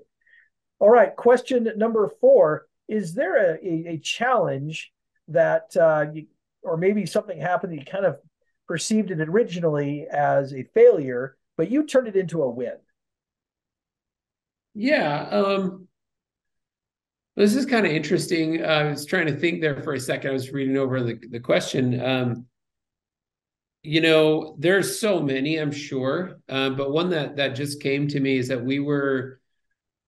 All 0.79 0.89
right, 0.89 1.15
question 1.15 1.67
number 1.75 2.07
four: 2.21 2.67
Is 2.87 3.15
there 3.15 3.53
a, 3.53 3.65
a, 3.65 3.85
a 3.93 3.97
challenge 3.97 4.93
that, 5.29 5.75
uh, 5.75 6.05
you, 6.13 6.27
or 6.61 6.77
maybe 6.77 7.07
something 7.07 7.39
happened 7.39 7.73
that 7.73 7.79
you 7.79 7.85
kind 7.85 8.05
of 8.05 8.17
perceived 8.67 9.09
it 9.09 9.19
originally 9.19 10.05
as 10.11 10.53
a 10.53 10.63
failure, 10.75 11.35
but 11.57 11.71
you 11.71 11.85
turned 11.85 12.07
it 12.07 12.15
into 12.15 12.43
a 12.43 12.49
win? 12.49 12.75
Yeah. 14.75 15.27
Um, 15.31 15.87
this 17.35 17.55
is 17.55 17.65
kind 17.65 17.87
of 17.87 17.91
interesting. 17.91 18.63
I 18.63 18.83
was 18.83 19.05
trying 19.07 19.25
to 19.25 19.35
think 19.35 19.61
there 19.61 19.81
for 19.81 19.93
a 19.93 19.99
second. 19.99 20.29
I 20.29 20.33
was 20.33 20.51
reading 20.51 20.77
over 20.77 21.01
the, 21.01 21.19
the 21.31 21.39
question. 21.39 21.99
Um, 21.99 22.45
you 23.83 24.01
know, 24.01 24.55
there's 24.59 24.99
so 24.99 25.21
many, 25.21 25.57
I'm 25.57 25.71
sure, 25.71 26.39
uh, 26.49 26.71
but 26.71 26.91
one 26.91 27.09
that 27.11 27.37
that 27.37 27.49
just 27.49 27.81
came 27.81 28.07
to 28.09 28.19
me 28.19 28.37
is 28.37 28.47
that 28.49 28.63
we 28.63 28.79
were 28.79 29.39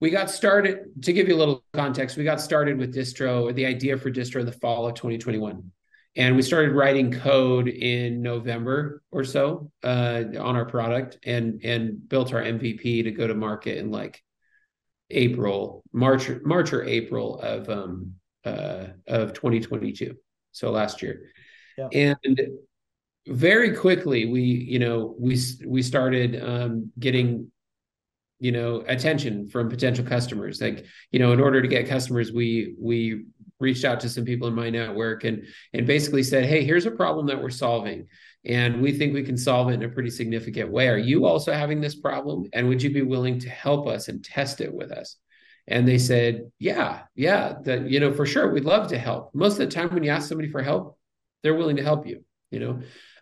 we 0.00 0.10
got 0.10 0.30
started. 0.30 1.02
To 1.02 1.12
give 1.12 1.28
you 1.28 1.36
a 1.36 1.38
little 1.38 1.64
context, 1.72 2.16
we 2.16 2.24
got 2.24 2.40
started 2.40 2.78
with 2.78 2.94
distro, 2.94 3.42
or 3.42 3.52
the 3.52 3.66
idea 3.66 3.96
for 3.96 4.10
distro 4.10 4.40
in 4.40 4.46
the 4.46 4.52
fall 4.52 4.86
of 4.86 4.94
2021, 4.94 5.70
and 6.16 6.36
we 6.36 6.42
started 6.42 6.72
writing 6.72 7.12
code 7.12 7.68
in 7.68 8.22
November 8.22 9.02
or 9.12 9.24
so 9.24 9.70
uh, 9.84 10.24
on 10.38 10.56
our 10.56 10.64
product, 10.64 11.18
and 11.24 11.60
and 11.64 12.08
built 12.08 12.32
our 12.34 12.42
MVP 12.42 13.04
to 13.04 13.10
go 13.12 13.26
to 13.26 13.34
market 13.34 13.78
in 13.78 13.90
like 13.90 14.22
April, 15.10 15.82
March, 15.92 16.30
March 16.44 16.72
or 16.72 16.84
April 16.84 17.38
of 17.40 17.68
um 17.68 18.14
uh 18.44 18.86
of 19.06 19.32
2022, 19.34 20.16
so 20.52 20.70
last 20.70 21.02
year, 21.02 21.30
yeah. 21.76 21.88
and 21.92 22.40
very 23.26 23.76
quickly 23.76 24.26
we 24.26 24.42
you 24.42 24.78
know 24.78 25.14
we 25.18 25.38
we 25.66 25.82
started 25.82 26.42
um, 26.42 26.90
getting 26.98 27.50
you 28.38 28.52
know 28.52 28.82
attention 28.86 29.48
from 29.48 29.68
potential 29.68 30.04
customers 30.04 30.60
like 30.60 30.86
you 31.10 31.18
know 31.18 31.32
in 31.32 31.40
order 31.40 31.60
to 31.60 31.68
get 31.68 31.86
customers 31.86 32.32
we 32.32 32.74
we 32.78 33.24
reached 33.60 33.84
out 33.84 34.00
to 34.00 34.08
some 34.08 34.24
people 34.24 34.48
in 34.48 34.54
my 34.54 34.70
network 34.70 35.24
and 35.24 35.46
and 35.72 35.86
basically 35.86 36.22
said, 36.22 36.46
"Hey, 36.46 36.64
here's 36.64 36.86
a 36.86 36.90
problem 36.90 37.26
that 37.26 37.40
we're 37.40 37.50
solving." 37.50 38.08
And 38.44 38.80
we 38.80 38.92
think 38.92 39.12
we 39.12 39.22
can 39.22 39.36
solve 39.36 39.68
it 39.68 39.74
in 39.74 39.82
a 39.82 39.88
pretty 39.90 40.08
significant 40.08 40.70
way. 40.70 40.88
Are 40.88 40.96
you 40.96 41.26
also 41.26 41.52
having 41.52 41.82
this 41.82 41.94
problem? 41.94 42.46
And 42.54 42.68
would 42.68 42.82
you 42.82 42.90
be 42.90 43.02
willing 43.02 43.38
to 43.40 43.50
help 43.50 43.86
us 43.86 44.08
and 44.08 44.24
test 44.24 44.62
it 44.62 44.72
with 44.72 44.90
us? 44.90 45.16
And 45.68 45.86
they 45.86 45.98
said, 45.98 46.50
Yeah, 46.58 47.02
yeah, 47.14 47.56
that, 47.64 47.90
you 47.90 48.00
know, 48.00 48.14
for 48.14 48.24
sure, 48.24 48.50
we'd 48.50 48.64
love 48.64 48.88
to 48.88 48.98
help. 48.98 49.34
Most 49.34 49.52
of 49.52 49.58
the 49.58 49.66
time, 49.66 49.92
when 49.92 50.02
you 50.02 50.10
ask 50.10 50.26
somebody 50.26 50.50
for 50.50 50.62
help, 50.62 50.98
they're 51.42 51.54
willing 51.54 51.76
to 51.76 51.84
help 51.84 52.06
you, 52.06 52.24
you 52.50 52.60
know. 52.60 52.80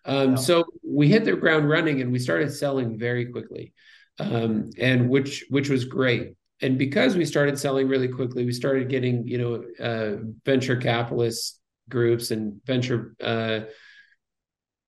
Um, 0.08 0.30
yeah. 0.30 0.36
So 0.36 0.64
we 0.84 1.06
hit 1.06 1.24
the 1.24 1.36
ground 1.36 1.68
running 1.68 2.00
and 2.00 2.10
we 2.10 2.18
started 2.18 2.52
selling 2.52 2.98
very 2.98 3.26
quickly, 3.26 3.72
um, 4.18 4.70
and 4.78 5.08
which 5.08 5.44
which 5.50 5.68
was 5.68 5.84
great 5.84 6.34
and 6.60 6.78
because 6.78 7.16
we 7.16 7.24
started 7.24 7.58
selling 7.58 7.88
really 7.88 8.08
quickly, 8.08 8.44
we 8.44 8.52
started 8.52 8.88
getting 8.88 9.26
you 9.26 9.38
know 9.38 9.84
uh, 9.84 10.22
venture 10.44 10.76
capitalists 10.76 11.60
groups 11.88 12.30
and 12.30 12.60
venture 12.64 13.14
uh, 13.22 13.60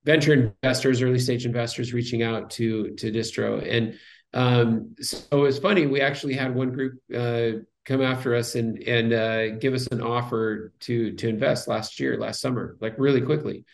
venture 0.04 0.32
investors, 0.62 1.02
early 1.02 1.18
stage 1.18 1.46
investors 1.46 1.92
reaching 1.92 2.22
out 2.22 2.50
to 2.50 2.94
to 2.96 3.12
distro. 3.12 3.64
And 3.68 3.94
um, 4.32 4.94
so 5.00 5.18
it 5.30 5.36
was 5.36 5.58
funny. 5.58 5.86
We 5.86 6.00
actually 6.00 6.34
had 6.34 6.54
one 6.54 6.72
group 6.72 7.00
uh, 7.14 7.62
come 7.84 8.02
after 8.02 8.34
us 8.34 8.56
and 8.56 8.82
and 8.82 9.12
uh, 9.12 9.50
give 9.56 9.74
us 9.74 9.86
an 9.88 10.00
offer 10.00 10.72
to 10.80 11.12
to 11.14 11.28
invest 11.28 11.68
last 11.68 12.00
year, 12.00 12.18
last 12.18 12.40
summer, 12.40 12.76
like 12.80 12.94
really 12.98 13.20
quickly. 13.20 13.64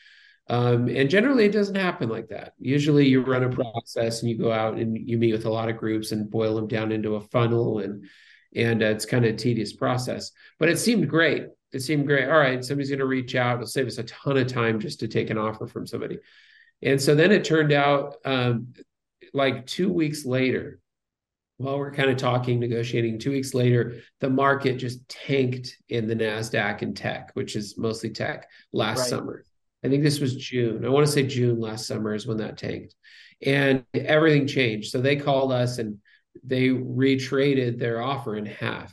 Um, 0.48 0.88
and 0.88 1.10
generally, 1.10 1.46
it 1.46 1.52
doesn't 1.52 1.74
happen 1.74 2.08
like 2.08 2.28
that. 2.28 2.52
Usually, 2.58 3.06
you 3.06 3.22
run 3.22 3.42
a 3.42 3.48
process 3.48 4.20
and 4.20 4.30
you 4.30 4.38
go 4.38 4.52
out 4.52 4.78
and 4.78 4.96
you 4.96 5.18
meet 5.18 5.32
with 5.32 5.46
a 5.46 5.50
lot 5.50 5.68
of 5.68 5.76
groups 5.76 6.12
and 6.12 6.30
boil 6.30 6.54
them 6.54 6.68
down 6.68 6.92
into 6.92 7.16
a 7.16 7.20
funnel, 7.20 7.80
and 7.80 8.06
and 8.54 8.82
uh, 8.82 8.86
it's 8.86 9.06
kind 9.06 9.24
of 9.24 9.34
a 9.34 9.36
tedious 9.36 9.72
process. 9.72 10.30
But 10.58 10.68
it 10.68 10.78
seemed 10.78 11.08
great. 11.08 11.46
It 11.72 11.80
seemed 11.80 12.06
great. 12.06 12.28
All 12.28 12.38
right, 12.38 12.64
somebody's 12.64 12.90
going 12.90 13.00
to 13.00 13.06
reach 13.06 13.34
out. 13.34 13.56
It'll 13.56 13.66
save 13.66 13.88
us 13.88 13.98
a 13.98 14.04
ton 14.04 14.36
of 14.36 14.46
time 14.46 14.78
just 14.78 15.00
to 15.00 15.08
take 15.08 15.30
an 15.30 15.38
offer 15.38 15.66
from 15.66 15.86
somebody. 15.86 16.18
And 16.80 17.00
so 17.00 17.14
then 17.14 17.32
it 17.32 17.44
turned 17.44 17.72
out, 17.72 18.16
um, 18.24 18.68
like 19.34 19.66
two 19.66 19.92
weeks 19.92 20.24
later, 20.24 20.78
while 21.56 21.78
we're 21.78 21.90
kind 21.92 22.10
of 22.10 22.18
talking, 22.18 22.60
negotiating, 22.60 23.18
two 23.18 23.30
weeks 23.32 23.52
later, 23.52 23.96
the 24.20 24.30
market 24.30 24.76
just 24.76 25.08
tanked 25.08 25.76
in 25.88 26.06
the 26.06 26.14
Nasdaq 26.14 26.82
and 26.82 26.96
tech, 26.96 27.30
which 27.34 27.56
is 27.56 27.76
mostly 27.76 28.10
tech, 28.10 28.48
last 28.72 29.00
right. 29.00 29.08
summer 29.08 29.45
I 29.86 29.88
think 29.88 30.02
this 30.02 30.18
was 30.18 30.34
June. 30.34 30.84
I 30.84 30.88
want 30.88 31.06
to 31.06 31.12
say 31.12 31.22
June 31.22 31.60
last 31.60 31.86
summer 31.86 32.12
is 32.12 32.26
when 32.26 32.38
that 32.38 32.58
tanked. 32.58 32.94
And 33.40 33.84
everything 33.94 34.48
changed. 34.48 34.90
So 34.90 35.00
they 35.00 35.14
called 35.14 35.52
us 35.52 35.78
and 35.78 35.98
they 36.42 36.68
retraded 36.68 37.78
their 37.78 38.02
offer 38.02 38.36
in 38.36 38.46
half. 38.46 38.92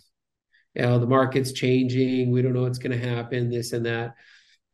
You 0.75 0.83
know, 0.83 0.99
the 0.99 1.07
market's 1.07 1.51
changing. 1.51 2.31
We 2.31 2.43
don't 2.43 2.53
know 2.53 2.61
what's 2.61 2.77
going 2.77 2.99
to 2.99 3.09
happen, 3.09 3.49
this 3.49 3.73
and 3.73 3.87
that. 3.87 4.15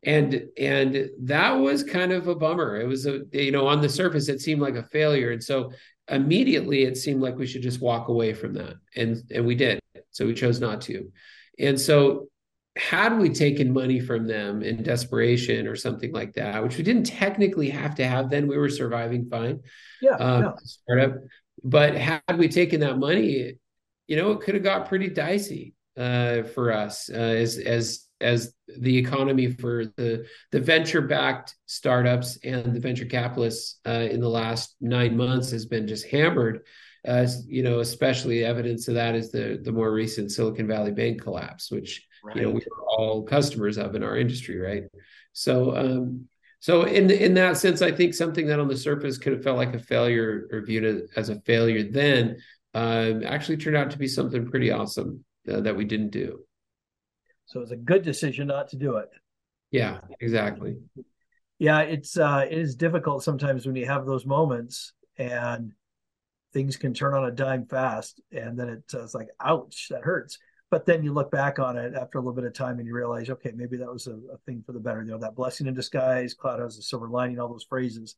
And 0.04 0.48
and 0.58 1.10
that 1.24 1.52
was 1.52 1.84
kind 1.84 2.12
of 2.12 2.28
a 2.28 2.36
bummer. 2.36 2.80
It 2.80 2.88
was 2.88 3.06
a 3.06 3.22
you 3.32 3.52
know, 3.52 3.68
on 3.68 3.82
the 3.82 3.90
surface 3.90 4.28
it 4.28 4.42
seemed 4.42 4.62
like 4.62 4.76
a 4.76 4.84
failure. 4.84 5.32
And 5.32 5.44
so 5.44 5.72
immediately 6.10 6.84
it 6.84 6.98
seemed 6.98 7.22
like 7.22 7.38
we 7.38 7.48
should 7.48 7.62
just 7.62 7.82
walk 7.82 8.10
away 8.10 8.34
from 8.34 8.54
that. 8.56 8.76
And 8.96 9.22
and 9.32 9.46
we 9.46 9.56
did. 9.56 9.80
So 10.12 10.26
we 10.26 10.34
chose 10.34 10.60
not 10.60 10.82
to. 10.82 11.12
And 11.60 11.80
so 11.80 12.28
had 12.80 13.20
we 13.20 13.30
taken 13.30 13.74
money 13.74 14.00
from 14.00 14.26
them 14.26 14.64
in 14.64 14.82
desperation 14.82 15.68
or 15.68 15.76
something 15.76 16.14
like 16.14 16.34
that, 16.34 16.64
which 16.64 16.78
we 16.78 16.84
didn't 16.84 17.04
technically 17.04 17.70
have 17.70 17.96
to 17.96 18.08
have 18.08 18.30
then, 18.30 18.48
we 18.48 18.58
were 18.58 18.70
surviving 18.70 19.28
fine. 19.30 19.60
Yeah. 20.02 20.12
Um, 20.12 20.44
yeah. 20.44 20.52
Startup. 20.64 21.16
But 21.64 21.96
had 21.96 22.38
we 22.38 22.48
taken 22.48 22.80
that 22.80 22.98
money, 22.98 23.56
you 24.08 24.16
know, 24.16 24.32
it 24.32 24.42
could 24.42 24.56
have 24.56 24.64
got 24.64 24.88
pretty 24.88 25.10
dicey 25.10 25.74
uh, 25.98 26.44
for 26.44 26.72
us 26.72 27.10
uh, 27.10 27.18
as 27.18 27.58
as 27.58 28.06
as 28.22 28.54
the 28.78 28.98
economy 28.98 29.52
for 29.52 29.86
the 29.98 30.26
the 30.52 30.60
venture 30.62 31.02
backed 31.02 31.56
startups 31.66 32.38
and 32.44 32.74
the 32.74 32.80
venture 32.80 33.06
capitalists 33.06 33.80
uh, 33.86 34.08
in 34.10 34.22
the 34.22 34.30
last 34.30 34.76
nine 34.80 35.18
months 35.18 35.52
has 35.52 35.66
been 35.66 35.88
just 35.88 36.08
hammered. 36.08 36.62
As 37.04 37.46
you 37.48 37.64
know, 37.64 37.80
especially 37.80 38.46
evidence 38.46 38.88
of 38.88 38.96
that 38.96 39.16
is 39.16 39.32
the 39.32 39.60
the 39.62 39.72
more 39.72 39.92
recent 39.92 40.32
Silicon 40.32 40.68
Valley 40.68 40.92
Bank 40.92 41.22
collapse, 41.22 41.70
which 41.72 42.08
right. 42.24 42.36
you 42.36 42.42
know 42.44 42.50
we 42.50 42.62
were 42.70 42.86
all 42.86 43.24
customers 43.24 43.78
of 43.78 43.96
in 43.96 44.04
our 44.04 44.18
industry, 44.18 44.60
right? 44.60 44.84
So 45.34 45.76
um, 45.76 46.28
so 46.60 46.84
in 46.84 47.10
in 47.10 47.34
that 47.36 47.58
sense, 47.58 47.82
I 47.82 47.92
think 47.92 48.14
something 48.14 48.48
that 48.48 48.60
on 48.60 48.68
the 48.68 48.78
surface 48.78 49.18
could 49.18 49.34
have 49.34 49.44
felt 49.44 49.58
like 49.58 49.74
a 49.74 49.80
failure 49.80 50.48
or 50.52 50.62
viewed 50.62 51.10
as 51.16 51.30
a 51.30 51.40
failure 51.42 51.84
then 51.84 52.38
um, 52.74 53.24
actually 53.26 53.58
turned 53.58 53.78
out 53.78 53.92
to 53.92 53.98
be 53.98 54.08
something 54.08 54.50
pretty 54.50 54.72
awesome 54.72 55.24
uh, 55.52 55.62
that 55.62 55.76
we 55.76 55.86
didn't 55.86 56.10
do. 56.10 56.40
So 57.46 57.62
it's 57.62 57.72
a 57.72 57.78
good 57.78 58.04
decision 58.04 58.48
not 58.48 58.70
to 58.70 58.76
do 58.76 58.98
it. 58.98 59.10
Yeah, 59.72 60.00
exactly. 60.20 60.78
Yeah, 61.58 61.82
it's 61.82 62.18
uh, 62.18 62.46
it 62.50 62.58
is 62.58 62.76
difficult 62.76 63.24
sometimes 63.24 63.66
when 63.66 63.76
you 63.76 63.86
have 63.86 64.06
those 64.06 64.26
moments 64.26 64.94
and 65.18 65.72
things 66.54 66.78
can 66.78 66.94
turn 66.94 67.14
on 67.14 67.26
a 67.26 67.32
dime 67.32 67.66
fast, 67.66 68.22
and 68.32 68.58
then 68.58 68.70
it, 68.70 68.84
uh, 68.94 69.04
it's 69.04 69.14
like, 69.14 69.28
ouch, 69.40 69.88
that 69.90 70.02
hurts 70.02 70.40
but 70.72 70.86
then 70.86 71.04
you 71.04 71.14
look 71.14 71.32
back 71.32 71.58
on 71.60 71.78
it 71.78 71.94
after 71.96 72.18
a 72.18 72.22
little 72.22 72.34
bit 72.34 72.44
of 72.44 72.54
time 72.54 72.78
and 72.78 72.88
you 72.88 72.94
realize, 72.94 73.30
okay, 73.30 73.52
maybe 73.56 73.78
that 73.78 73.92
was 73.92 74.08
a, 74.08 74.20
a 74.34 74.38
thing 74.46 74.64
for 74.66 74.72
the 74.72 74.80
better. 74.80 75.04
You 75.04 75.12
know, 75.12 75.18
that 75.18 75.36
blessing 75.36 75.68
in 75.68 75.74
disguise, 75.74 76.34
cloud 76.34 76.60
has 76.60 76.78
a 76.78 76.82
silver 76.82 77.10
lining, 77.10 77.40
all 77.40 77.48
those 77.48 77.66
phrases. 77.68 78.16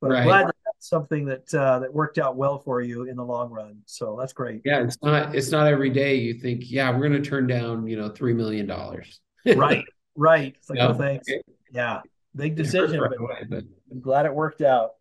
But 0.00 0.10
right. 0.10 0.20
I'm 0.20 0.26
glad 0.26 0.46
that 0.46 0.56
that's 0.64 0.88
something 0.88 1.24
that 1.24 1.52
uh, 1.52 1.80
that 1.80 1.92
worked 1.92 2.18
out 2.18 2.36
well 2.36 2.60
for 2.60 2.80
you 2.80 3.04
in 3.04 3.16
the 3.16 3.24
long 3.24 3.50
run. 3.50 3.78
So 3.86 4.16
that's 4.18 4.32
great. 4.32 4.62
Yeah, 4.64 4.82
it's 4.82 4.98
not 5.02 5.34
it's 5.34 5.50
not 5.50 5.66
every 5.66 5.90
day 5.90 6.14
you 6.14 6.34
think, 6.34 6.70
yeah, 6.70 6.90
we're 6.90 7.08
going 7.08 7.20
to 7.20 7.28
turn 7.28 7.48
down, 7.48 7.86
you 7.88 7.96
know, 7.96 8.08
three 8.08 8.32
million 8.32 8.66
dollars. 8.66 9.20
right, 9.56 9.84
right. 10.14 10.54
It's 10.56 10.70
like, 10.70 10.78
no. 10.78 10.88
oh, 10.88 10.94
thanks. 10.94 11.26
Yeah, 11.72 12.02
big 12.36 12.54
decision, 12.54 13.00
right 13.00 13.18
away, 13.18 13.44
but 13.48 13.64
I'm 13.90 14.00
glad 14.00 14.24
it 14.24 14.34
worked 14.34 14.62
out. 14.62 14.92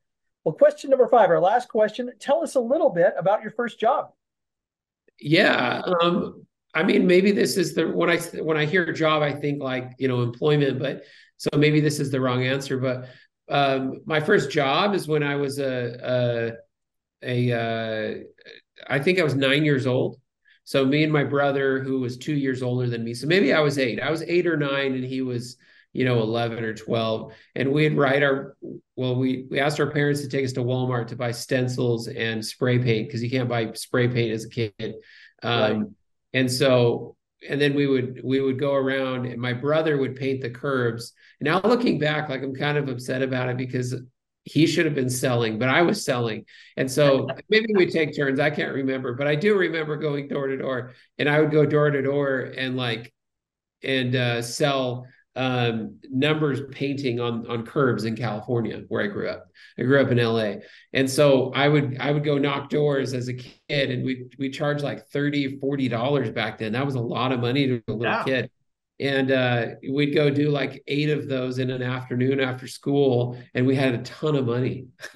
Well, 0.44 0.56
question 0.56 0.90
number 0.90 1.08
five, 1.08 1.30
our 1.30 1.40
last 1.40 1.70
question. 1.70 2.12
Tell 2.20 2.42
us 2.42 2.56
a 2.56 2.60
little 2.60 2.90
bit 2.90 3.14
about 3.20 3.44
your 3.44 3.52
first 3.52 3.80
job. 3.80 4.14
Yeah, 5.20 5.82
um, 6.02 6.47
I 6.78 6.84
mean, 6.84 7.08
maybe 7.08 7.32
this 7.32 7.58
is 7.58 7.74
the 7.74 7.88
when 7.88 8.08
I 8.08 8.18
when 8.40 8.56
I 8.56 8.66
hear 8.66 8.94
job, 8.94 9.24
I 9.24 9.34
think 9.34 9.64
like 9.64 9.94
you 9.98 10.08
know 10.08 10.22
employment, 10.22 10.78
but 10.78 11.06
so 11.38 11.50
maybe 11.58 11.82
this 11.82 12.00
is 12.00 12.12
the 12.12 12.22
wrong 12.22 12.44
answer. 12.44 12.78
But 12.78 13.10
um, 13.50 14.02
my 14.06 14.20
first 14.20 14.52
job 14.52 14.94
is 14.94 15.08
when 15.08 15.24
I 15.24 15.38
was 15.38 15.58
a 15.58 16.54
a, 17.24 17.52
a 17.52 17.60
uh, 17.60 18.14
I 18.88 19.00
think 19.00 19.20
I 19.20 19.24
was 19.24 19.34
nine 19.34 19.66
years 19.66 19.88
old. 19.88 20.18
So 20.66 20.86
me 20.86 21.04
and 21.04 21.12
my 21.12 21.24
brother, 21.24 21.80
who 21.80 22.02
was 22.02 22.16
two 22.18 22.36
years 22.36 22.62
older 22.62 22.88
than 22.88 23.04
me, 23.04 23.16
so 23.16 23.26
maybe 23.26 23.54
I 23.54 23.62
was 23.62 23.80
eight. 23.80 24.00
I 24.00 24.12
was 24.12 24.22
eight 24.22 24.46
or 24.46 24.58
nine, 24.58 24.94
and 24.94 25.04
he 25.04 25.24
was 25.24 25.58
you 25.94 26.06
know 26.06 26.22
11 26.22 26.64
or 26.64 26.74
12 26.76 27.34
and 27.56 27.72
we'd 27.72 27.96
write 27.96 28.22
our 28.22 28.56
well 28.98 29.16
we 29.16 29.48
we 29.50 29.58
asked 29.58 29.80
our 29.80 29.90
parents 29.90 30.22
to 30.22 30.28
take 30.28 30.46
us 30.46 30.52
to 30.52 30.60
walmart 30.60 31.08
to 31.08 31.16
buy 31.16 31.32
stencils 31.32 32.10
and 32.10 32.46
spray 32.46 32.78
paint 32.78 33.08
because 33.08 33.24
you 33.24 33.32
can't 33.32 33.48
buy 33.50 33.72
spray 33.72 34.08
paint 34.08 34.32
as 34.32 34.44
a 34.44 34.50
kid 34.50 34.96
um, 35.44 35.80
right 35.80 35.88
and 36.34 36.52
so 36.52 37.16
and 37.48 37.62
then 37.62 37.74
we 37.74 37.88
would 37.88 38.22
we 38.24 38.42
would 38.42 38.60
go 38.60 38.74
around 38.74 39.26
and 39.26 39.42
my 39.42 39.54
brother 39.54 39.98
would 39.98 40.16
paint 40.16 40.42
the 40.42 40.50
curbs. 40.50 41.14
And 41.40 41.46
now 41.46 41.62
looking 41.62 42.00
back 42.00 42.30
like 42.30 42.42
i'm 42.42 42.56
kind 42.56 42.78
of 42.78 42.90
upset 42.90 43.22
about 43.22 43.50
it 43.50 43.58
because 43.58 43.96
he 44.44 44.66
should 44.66 44.86
have 44.86 44.96
been 44.96 45.10
selling 45.10 45.60
but 45.60 45.70
i 45.70 45.82
was 45.82 46.04
selling. 46.04 46.46
And 46.78 46.90
so 46.92 47.28
maybe 47.50 47.74
we 47.76 47.88
take 47.88 48.16
turns. 48.16 48.40
I 48.40 48.50
can't 48.50 48.74
remember 48.74 49.14
but 49.14 49.28
i 49.28 49.36
do 49.36 49.58
remember 49.58 49.98
going 49.98 50.28
door 50.28 50.48
to 50.48 50.58
door 50.58 50.94
and 51.18 51.30
i 51.30 51.40
would 51.40 51.52
go 51.52 51.66
door 51.66 51.92
to 51.92 52.02
door 52.02 52.40
and 52.58 52.76
like 52.76 53.14
and 53.84 54.16
uh, 54.16 54.42
sell 54.42 55.06
um, 55.38 56.00
numbers 56.10 56.62
painting 56.72 57.20
on 57.20 57.50
on 57.50 57.66
curbs 57.66 58.06
in 58.06 58.16
California, 58.16 58.84
where 58.88 59.04
I 59.04 59.08
grew 59.08 59.30
up. 59.30 59.46
I 59.78 59.84
grew 59.84 60.02
up 60.02 60.12
in 60.12 60.18
LA, 60.18 60.56
and 60.94 61.10
so 61.10 61.54
I 61.54 61.68
would 61.68 61.98
I 62.00 62.12
would 62.12 62.24
go 62.24 62.40
knock 62.40 62.70
doors 62.70 63.14
as 63.14 63.28
a 63.28 63.34
kid, 63.34 63.92
and 63.92 64.04
we 64.04 64.26
we 64.40 64.50
charged 64.50 64.84
like 64.84 65.08
30 65.08 65.60
40 65.60 65.88
dollars 65.90 66.32
back 66.32 66.58
then. 66.58 66.74
That 66.74 66.86
was 66.86 66.96
a 66.96 67.00
lot 67.00 67.32
of 67.32 67.40
money 67.40 67.68
to 67.68 67.84
a 67.88 67.94
little 67.94 68.14
yeah. 68.14 68.24
kid. 68.24 68.52
And 69.00 69.32
uh, 69.32 69.66
we'd 69.88 70.16
go 70.16 70.32
do 70.32 70.50
like 70.50 70.82
eight 70.88 71.12
of 71.12 71.28
those 71.28 71.60
in 71.60 71.70
an 71.70 71.84
afternoon 71.84 72.40
after 72.40 72.68
school, 72.68 73.38
and 73.54 73.68
we 73.68 73.76
had 73.76 73.94
a 73.94 74.00
ton 74.00 74.36
of 74.36 74.48
money. 74.48 74.88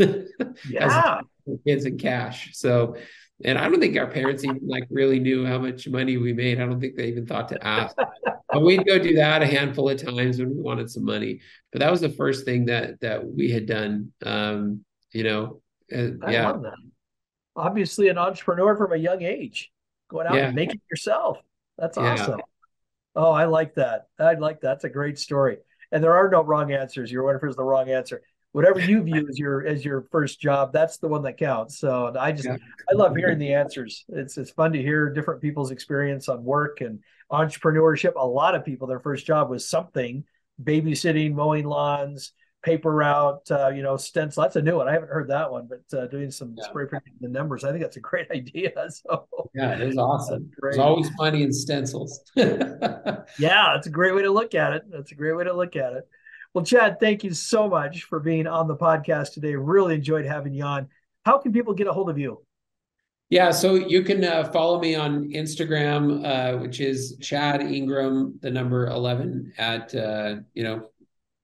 yeah, 0.70 1.22
kids 1.66 1.86
in 1.86 1.98
cash. 1.98 2.52
So 2.54 2.96
and 3.44 3.58
I 3.58 3.68
don't 3.70 3.80
think 3.80 3.98
our 3.98 4.08
parents 4.08 4.44
even 4.44 4.62
like 4.68 4.88
really 4.90 5.20
knew 5.20 5.46
how 5.46 5.58
much 5.58 5.88
money 5.88 6.18
we 6.18 6.34
made. 6.34 6.60
I 6.60 6.66
don't 6.66 6.80
think 6.80 6.96
they 6.96 7.08
even 7.08 7.26
thought 7.26 7.50
to 7.50 7.66
ask. 7.66 7.96
but 8.50 8.62
we'd 8.62 8.86
go 8.86 9.00
do 9.00 9.16
that 9.16 9.42
a 9.42 9.48
handful 9.48 9.90
of 9.90 10.02
times 10.02 10.40
when 10.40 10.50
we 10.50 10.62
wanted 10.62 10.90
some 10.90 11.06
money. 11.06 11.42
But 11.72 11.80
that 11.80 11.92
was 11.92 12.02
the 12.02 12.10
first 12.10 12.46
thing 12.46 12.66
that 12.66 13.00
that 13.02 13.26
we 13.26 13.50
had 13.50 13.66
done. 13.66 14.12
Um, 14.26 14.86
you 15.14 15.24
know, 15.24 15.62
uh, 15.94 16.30
yeah. 16.30 16.58
Obviously, 17.56 18.08
an 18.08 18.18
entrepreneur 18.18 18.78
from 18.78 18.94
a 18.94 18.98
young 18.98 19.22
age, 19.24 19.72
going 20.10 20.28
out 20.28 20.36
yeah. 20.36 20.48
and 20.48 20.56
making 20.56 20.82
yourself. 20.90 21.40
That's 21.78 21.98
awesome. 21.98 22.40
Yeah. 22.40 22.46
Oh, 23.16 23.32
I 23.32 23.46
like 23.46 23.76
that. 23.76 24.08
I 24.20 24.36
like 24.36 24.62
that. 24.62 24.68
That's 24.68 24.84
a 24.86 24.90
great 24.90 25.20
story. 25.20 25.58
And 25.92 26.02
there 26.02 26.16
are 26.16 26.30
no 26.30 26.44
wrong 26.44 26.72
answers. 26.72 27.12
Your 27.12 27.24
whatever 27.24 27.48
is 27.48 27.58
the 27.58 27.64
wrong 27.64 27.90
answer. 27.90 28.22
Whatever 28.52 28.80
you 28.80 29.02
view 29.04 29.28
as 29.30 29.40
your 29.40 29.66
as 29.66 29.84
your 29.84 30.02
first 30.12 30.40
job, 30.40 30.74
that's 30.74 30.98
the 30.98 31.08
one 31.08 31.24
that 31.24 31.38
counts. 31.38 31.80
So 31.80 32.14
I 32.20 32.32
just 32.32 32.46
yeah. 32.46 32.58
I 32.90 32.96
love 32.96 33.16
hearing 33.16 33.40
the 33.40 33.54
answers. 33.54 34.06
It's 34.10 34.38
it's 34.38 34.52
fun 34.52 34.74
to 34.74 34.82
hear 34.82 35.10
different 35.10 35.42
people's 35.42 35.72
experience 35.72 36.30
on 36.30 36.44
work 36.44 36.82
and 36.82 37.00
entrepreneurship. 37.32 38.14
A 38.16 38.26
lot 38.26 38.56
of 38.56 38.66
people, 38.66 38.88
their 38.88 39.00
first 39.00 39.26
job 39.26 39.50
was 39.50 39.68
something 39.68 40.24
babysitting, 40.62 41.34
mowing 41.34 41.66
lawns, 41.66 42.34
paper 42.64 42.94
route, 42.94 43.50
uh, 43.50 43.70
you 43.70 43.82
know, 43.82 43.98
stencil. 43.98 44.44
That's 44.44 44.56
a 44.56 44.62
new 44.62 44.78
one. 44.78 44.88
I 44.88 44.94
haven't 44.94 45.10
heard 45.10 45.30
that 45.30 45.52
one, 45.52 45.68
but 45.68 45.98
uh, 45.98 46.08
doing 46.08 46.30
some 46.30 46.56
yeah. 46.58 46.66
spray 46.66 46.86
printing 46.86 47.14
the 47.20 47.30
numbers, 47.30 47.64
I 47.64 47.70
think 47.70 47.82
that's 47.82 47.98
a 47.98 48.02
great 48.02 48.30
idea. 48.36 48.72
So 48.90 49.28
yeah, 49.54 49.74
it 49.74 49.82
is 49.82 49.98
awesome. 49.98 50.52
There's 50.62 50.78
always 50.78 51.10
money 51.18 51.44
in 51.44 51.54
stencils. 51.54 52.22
yeah, 52.36 53.24
that's 53.40 53.88
a 53.88 53.92
great 53.92 54.14
way 54.14 54.24
to 54.24 54.32
look 54.32 54.56
at 54.56 54.74
it. 54.74 54.84
That's 54.90 55.12
a 55.12 55.16
great 55.16 55.36
way 55.36 55.46
to 55.46 55.54
look 55.54 55.76
at 55.76 55.94
it. 55.94 56.08
Well, 56.54 56.66
Chad, 56.66 57.00
thank 57.00 57.24
you 57.24 57.34
so 57.34 57.70
much 57.70 58.04
for 58.04 58.20
being 58.20 58.46
on 58.46 58.68
the 58.68 58.76
podcast 58.76 59.34
today. 59.34 59.56
Really 59.56 59.96
enjoyed 59.96 60.26
having 60.26 60.54
you 60.54 60.64
on. 60.64 60.90
How 61.26 61.38
can 61.38 61.54
people 61.54 61.74
get 61.74 61.88
a 61.88 61.94
hold 61.94 62.10
of 62.10 62.18
you? 62.18 62.44
Yeah, 63.30 63.52
so 63.52 63.76
you 63.76 64.04
can 64.04 64.26
uh, 64.26 64.52
follow 64.52 64.82
me 64.82 64.94
on 64.96 65.30
Instagram, 65.30 66.26
uh, 66.26 66.58
which 66.58 66.82
is 66.82 67.18
Chad 67.22 67.62
Ingram, 67.62 68.38
the 68.42 68.52
number 68.52 68.88
eleven 68.88 69.54
at 69.58 69.96
uh, 69.96 70.36
you 70.54 70.64
know 70.64 70.90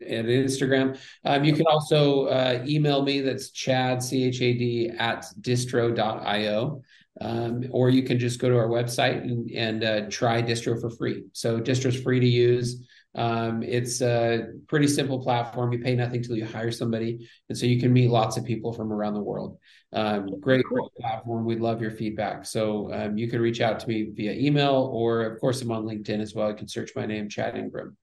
at 0.01 0.25
Instagram. 0.25 0.99
Um, 1.23 1.45
you 1.45 1.53
can 1.53 1.65
also 1.67 2.25
uh, 2.25 2.65
email 2.67 3.01
me. 3.03 3.21
That's 3.21 3.51
Chad 3.51 4.03
C 4.03 4.25
H 4.25 4.41
A 4.41 4.53
D 4.53 4.91
at 4.97 5.25
distro.io. 5.39 6.81
Um, 7.19 7.65
or 7.71 7.89
you 7.89 8.03
can 8.03 8.19
just 8.19 8.39
go 8.39 8.49
to 8.49 8.57
our 8.57 8.67
website 8.67 9.21
and, 9.21 9.49
and 9.51 9.83
uh, 9.83 10.01
try 10.09 10.41
distro 10.41 10.79
for 10.79 10.89
free. 10.89 11.23
So 11.31 11.59
distro's 11.59 11.99
free 11.99 12.19
to 12.19 12.27
use. 12.27 12.85
Um, 13.17 13.63
it's 13.63 14.01
a 14.01 14.53
pretty 14.67 14.87
simple 14.87 15.21
platform. 15.21 15.73
You 15.73 15.79
pay 15.79 15.95
nothing 15.95 16.21
till 16.21 16.37
you 16.37 16.45
hire 16.45 16.71
somebody, 16.71 17.27
and 17.49 17.57
so 17.57 17.65
you 17.65 17.79
can 17.79 17.91
meet 17.91 18.09
lots 18.09 18.37
of 18.37 18.45
people 18.45 18.71
from 18.71 18.93
around 18.93 19.15
the 19.15 19.23
world. 19.23 19.57
Um, 19.91 20.39
great, 20.39 20.63
great 20.65 20.89
platform. 20.99 21.43
We'd 21.43 21.59
love 21.59 21.81
your 21.81 21.91
feedback. 21.91 22.45
So 22.45 22.93
um, 22.93 23.17
you 23.17 23.27
can 23.27 23.41
reach 23.41 23.59
out 23.59 23.79
to 23.79 23.87
me 23.87 24.11
via 24.13 24.33
email, 24.33 24.89
or 24.93 25.23
of 25.23 25.39
course, 25.41 25.61
I'm 25.61 25.71
on 25.71 25.83
LinkedIn 25.83 26.21
as 26.21 26.35
well. 26.35 26.49
You 26.49 26.55
can 26.55 26.67
search 26.67 26.91
my 26.95 27.05
name, 27.05 27.27
Chad 27.27 27.57
Ingram. 27.57 27.97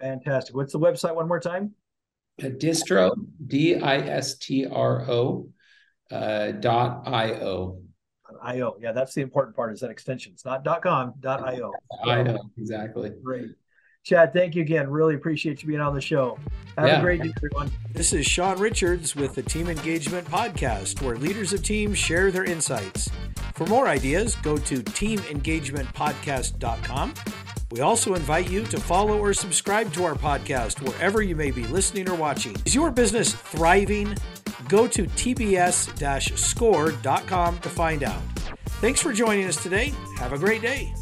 Fantastic. 0.00 0.56
What's 0.56 0.72
the 0.72 0.80
website 0.80 1.14
one 1.14 1.28
more 1.28 1.40
time? 1.40 1.72
Uh, 2.42 2.46
distro, 2.46 3.12
D 3.46 3.76
I 3.76 3.98
S 3.98 4.38
T 4.38 4.66
R 4.66 5.08
O, 5.08 5.48
uh, 6.10 6.50
dot 6.52 7.06
I 7.06 7.34
O. 7.34 7.80
IO. 8.42 8.76
Yeah, 8.80 8.92
that's 8.92 9.14
the 9.14 9.22
important 9.22 9.56
part 9.56 9.72
is 9.72 9.80
that 9.80 9.90
extension. 9.90 10.32
It's 10.32 10.44
not 10.44 10.64
.com, 10.82 11.14
.io. 11.24 11.72
I 12.04 12.22
know, 12.22 12.50
exactly. 12.58 13.12
Great. 13.22 13.50
Chad, 14.04 14.32
thank 14.34 14.54
you 14.54 14.62
again. 14.62 14.90
Really 14.90 15.14
appreciate 15.14 15.62
you 15.62 15.68
being 15.68 15.80
on 15.80 15.94
the 15.94 16.00
show. 16.00 16.38
Have 16.76 16.88
yeah. 16.88 16.98
a 16.98 17.00
great 17.00 17.22
day, 17.22 17.32
everyone. 17.38 17.70
This 17.92 18.12
is 18.12 18.26
Sean 18.26 18.58
Richards 18.58 19.16
with 19.16 19.34
the 19.34 19.42
Team 19.42 19.70
Engagement 19.70 20.28
Podcast, 20.28 21.00
where 21.00 21.16
leaders 21.16 21.54
of 21.54 21.62
teams 21.62 21.96
share 21.96 22.30
their 22.30 22.44
insights. 22.44 23.10
For 23.54 23.64
more 23.66 23.88
ideas, 23.88 24.36
go 24.36 24.58
to 24.58 24.82
teamengagementpodcast.com. 24.82 27.14
We 27.70 27.80
also 27.80 28.12
invite 28.14 28.50
you 28.50 28.64
to 28.64 28.78
follow 28.78 29.18
or 29.18 29.32
subscribe 29.32 29.90
to 29.94 30.04
our 30.04 30.14
podcast 30.14 30.86
wherever 30.86 31.22
you 31.22 31.34
may 31.34 31.50
be 31.50 31.64
listening 31.64 32.10
or 32.10 32.14
watching. 32.14 32.54
Is 32.66 32.74
your 32.74 32.90
business 32.90 33.32
thriving? 33.32 34.14
Go 34.68 34.86
to 34.86 35.04
tbs 35.04 36.38
score.com 36.38 37.58
to 37.58 37.68
find 37.70 38.02
out. 38.02 38.20
Thanks 38.80 39.00
for 39.00 39.14
joining 39.14 39.46
us 39.46 39.62
today. 39.62 39.94
Have 40.18 40.34
a 40.34 40.38
great 40.38 40.60
day. 40.60 40.92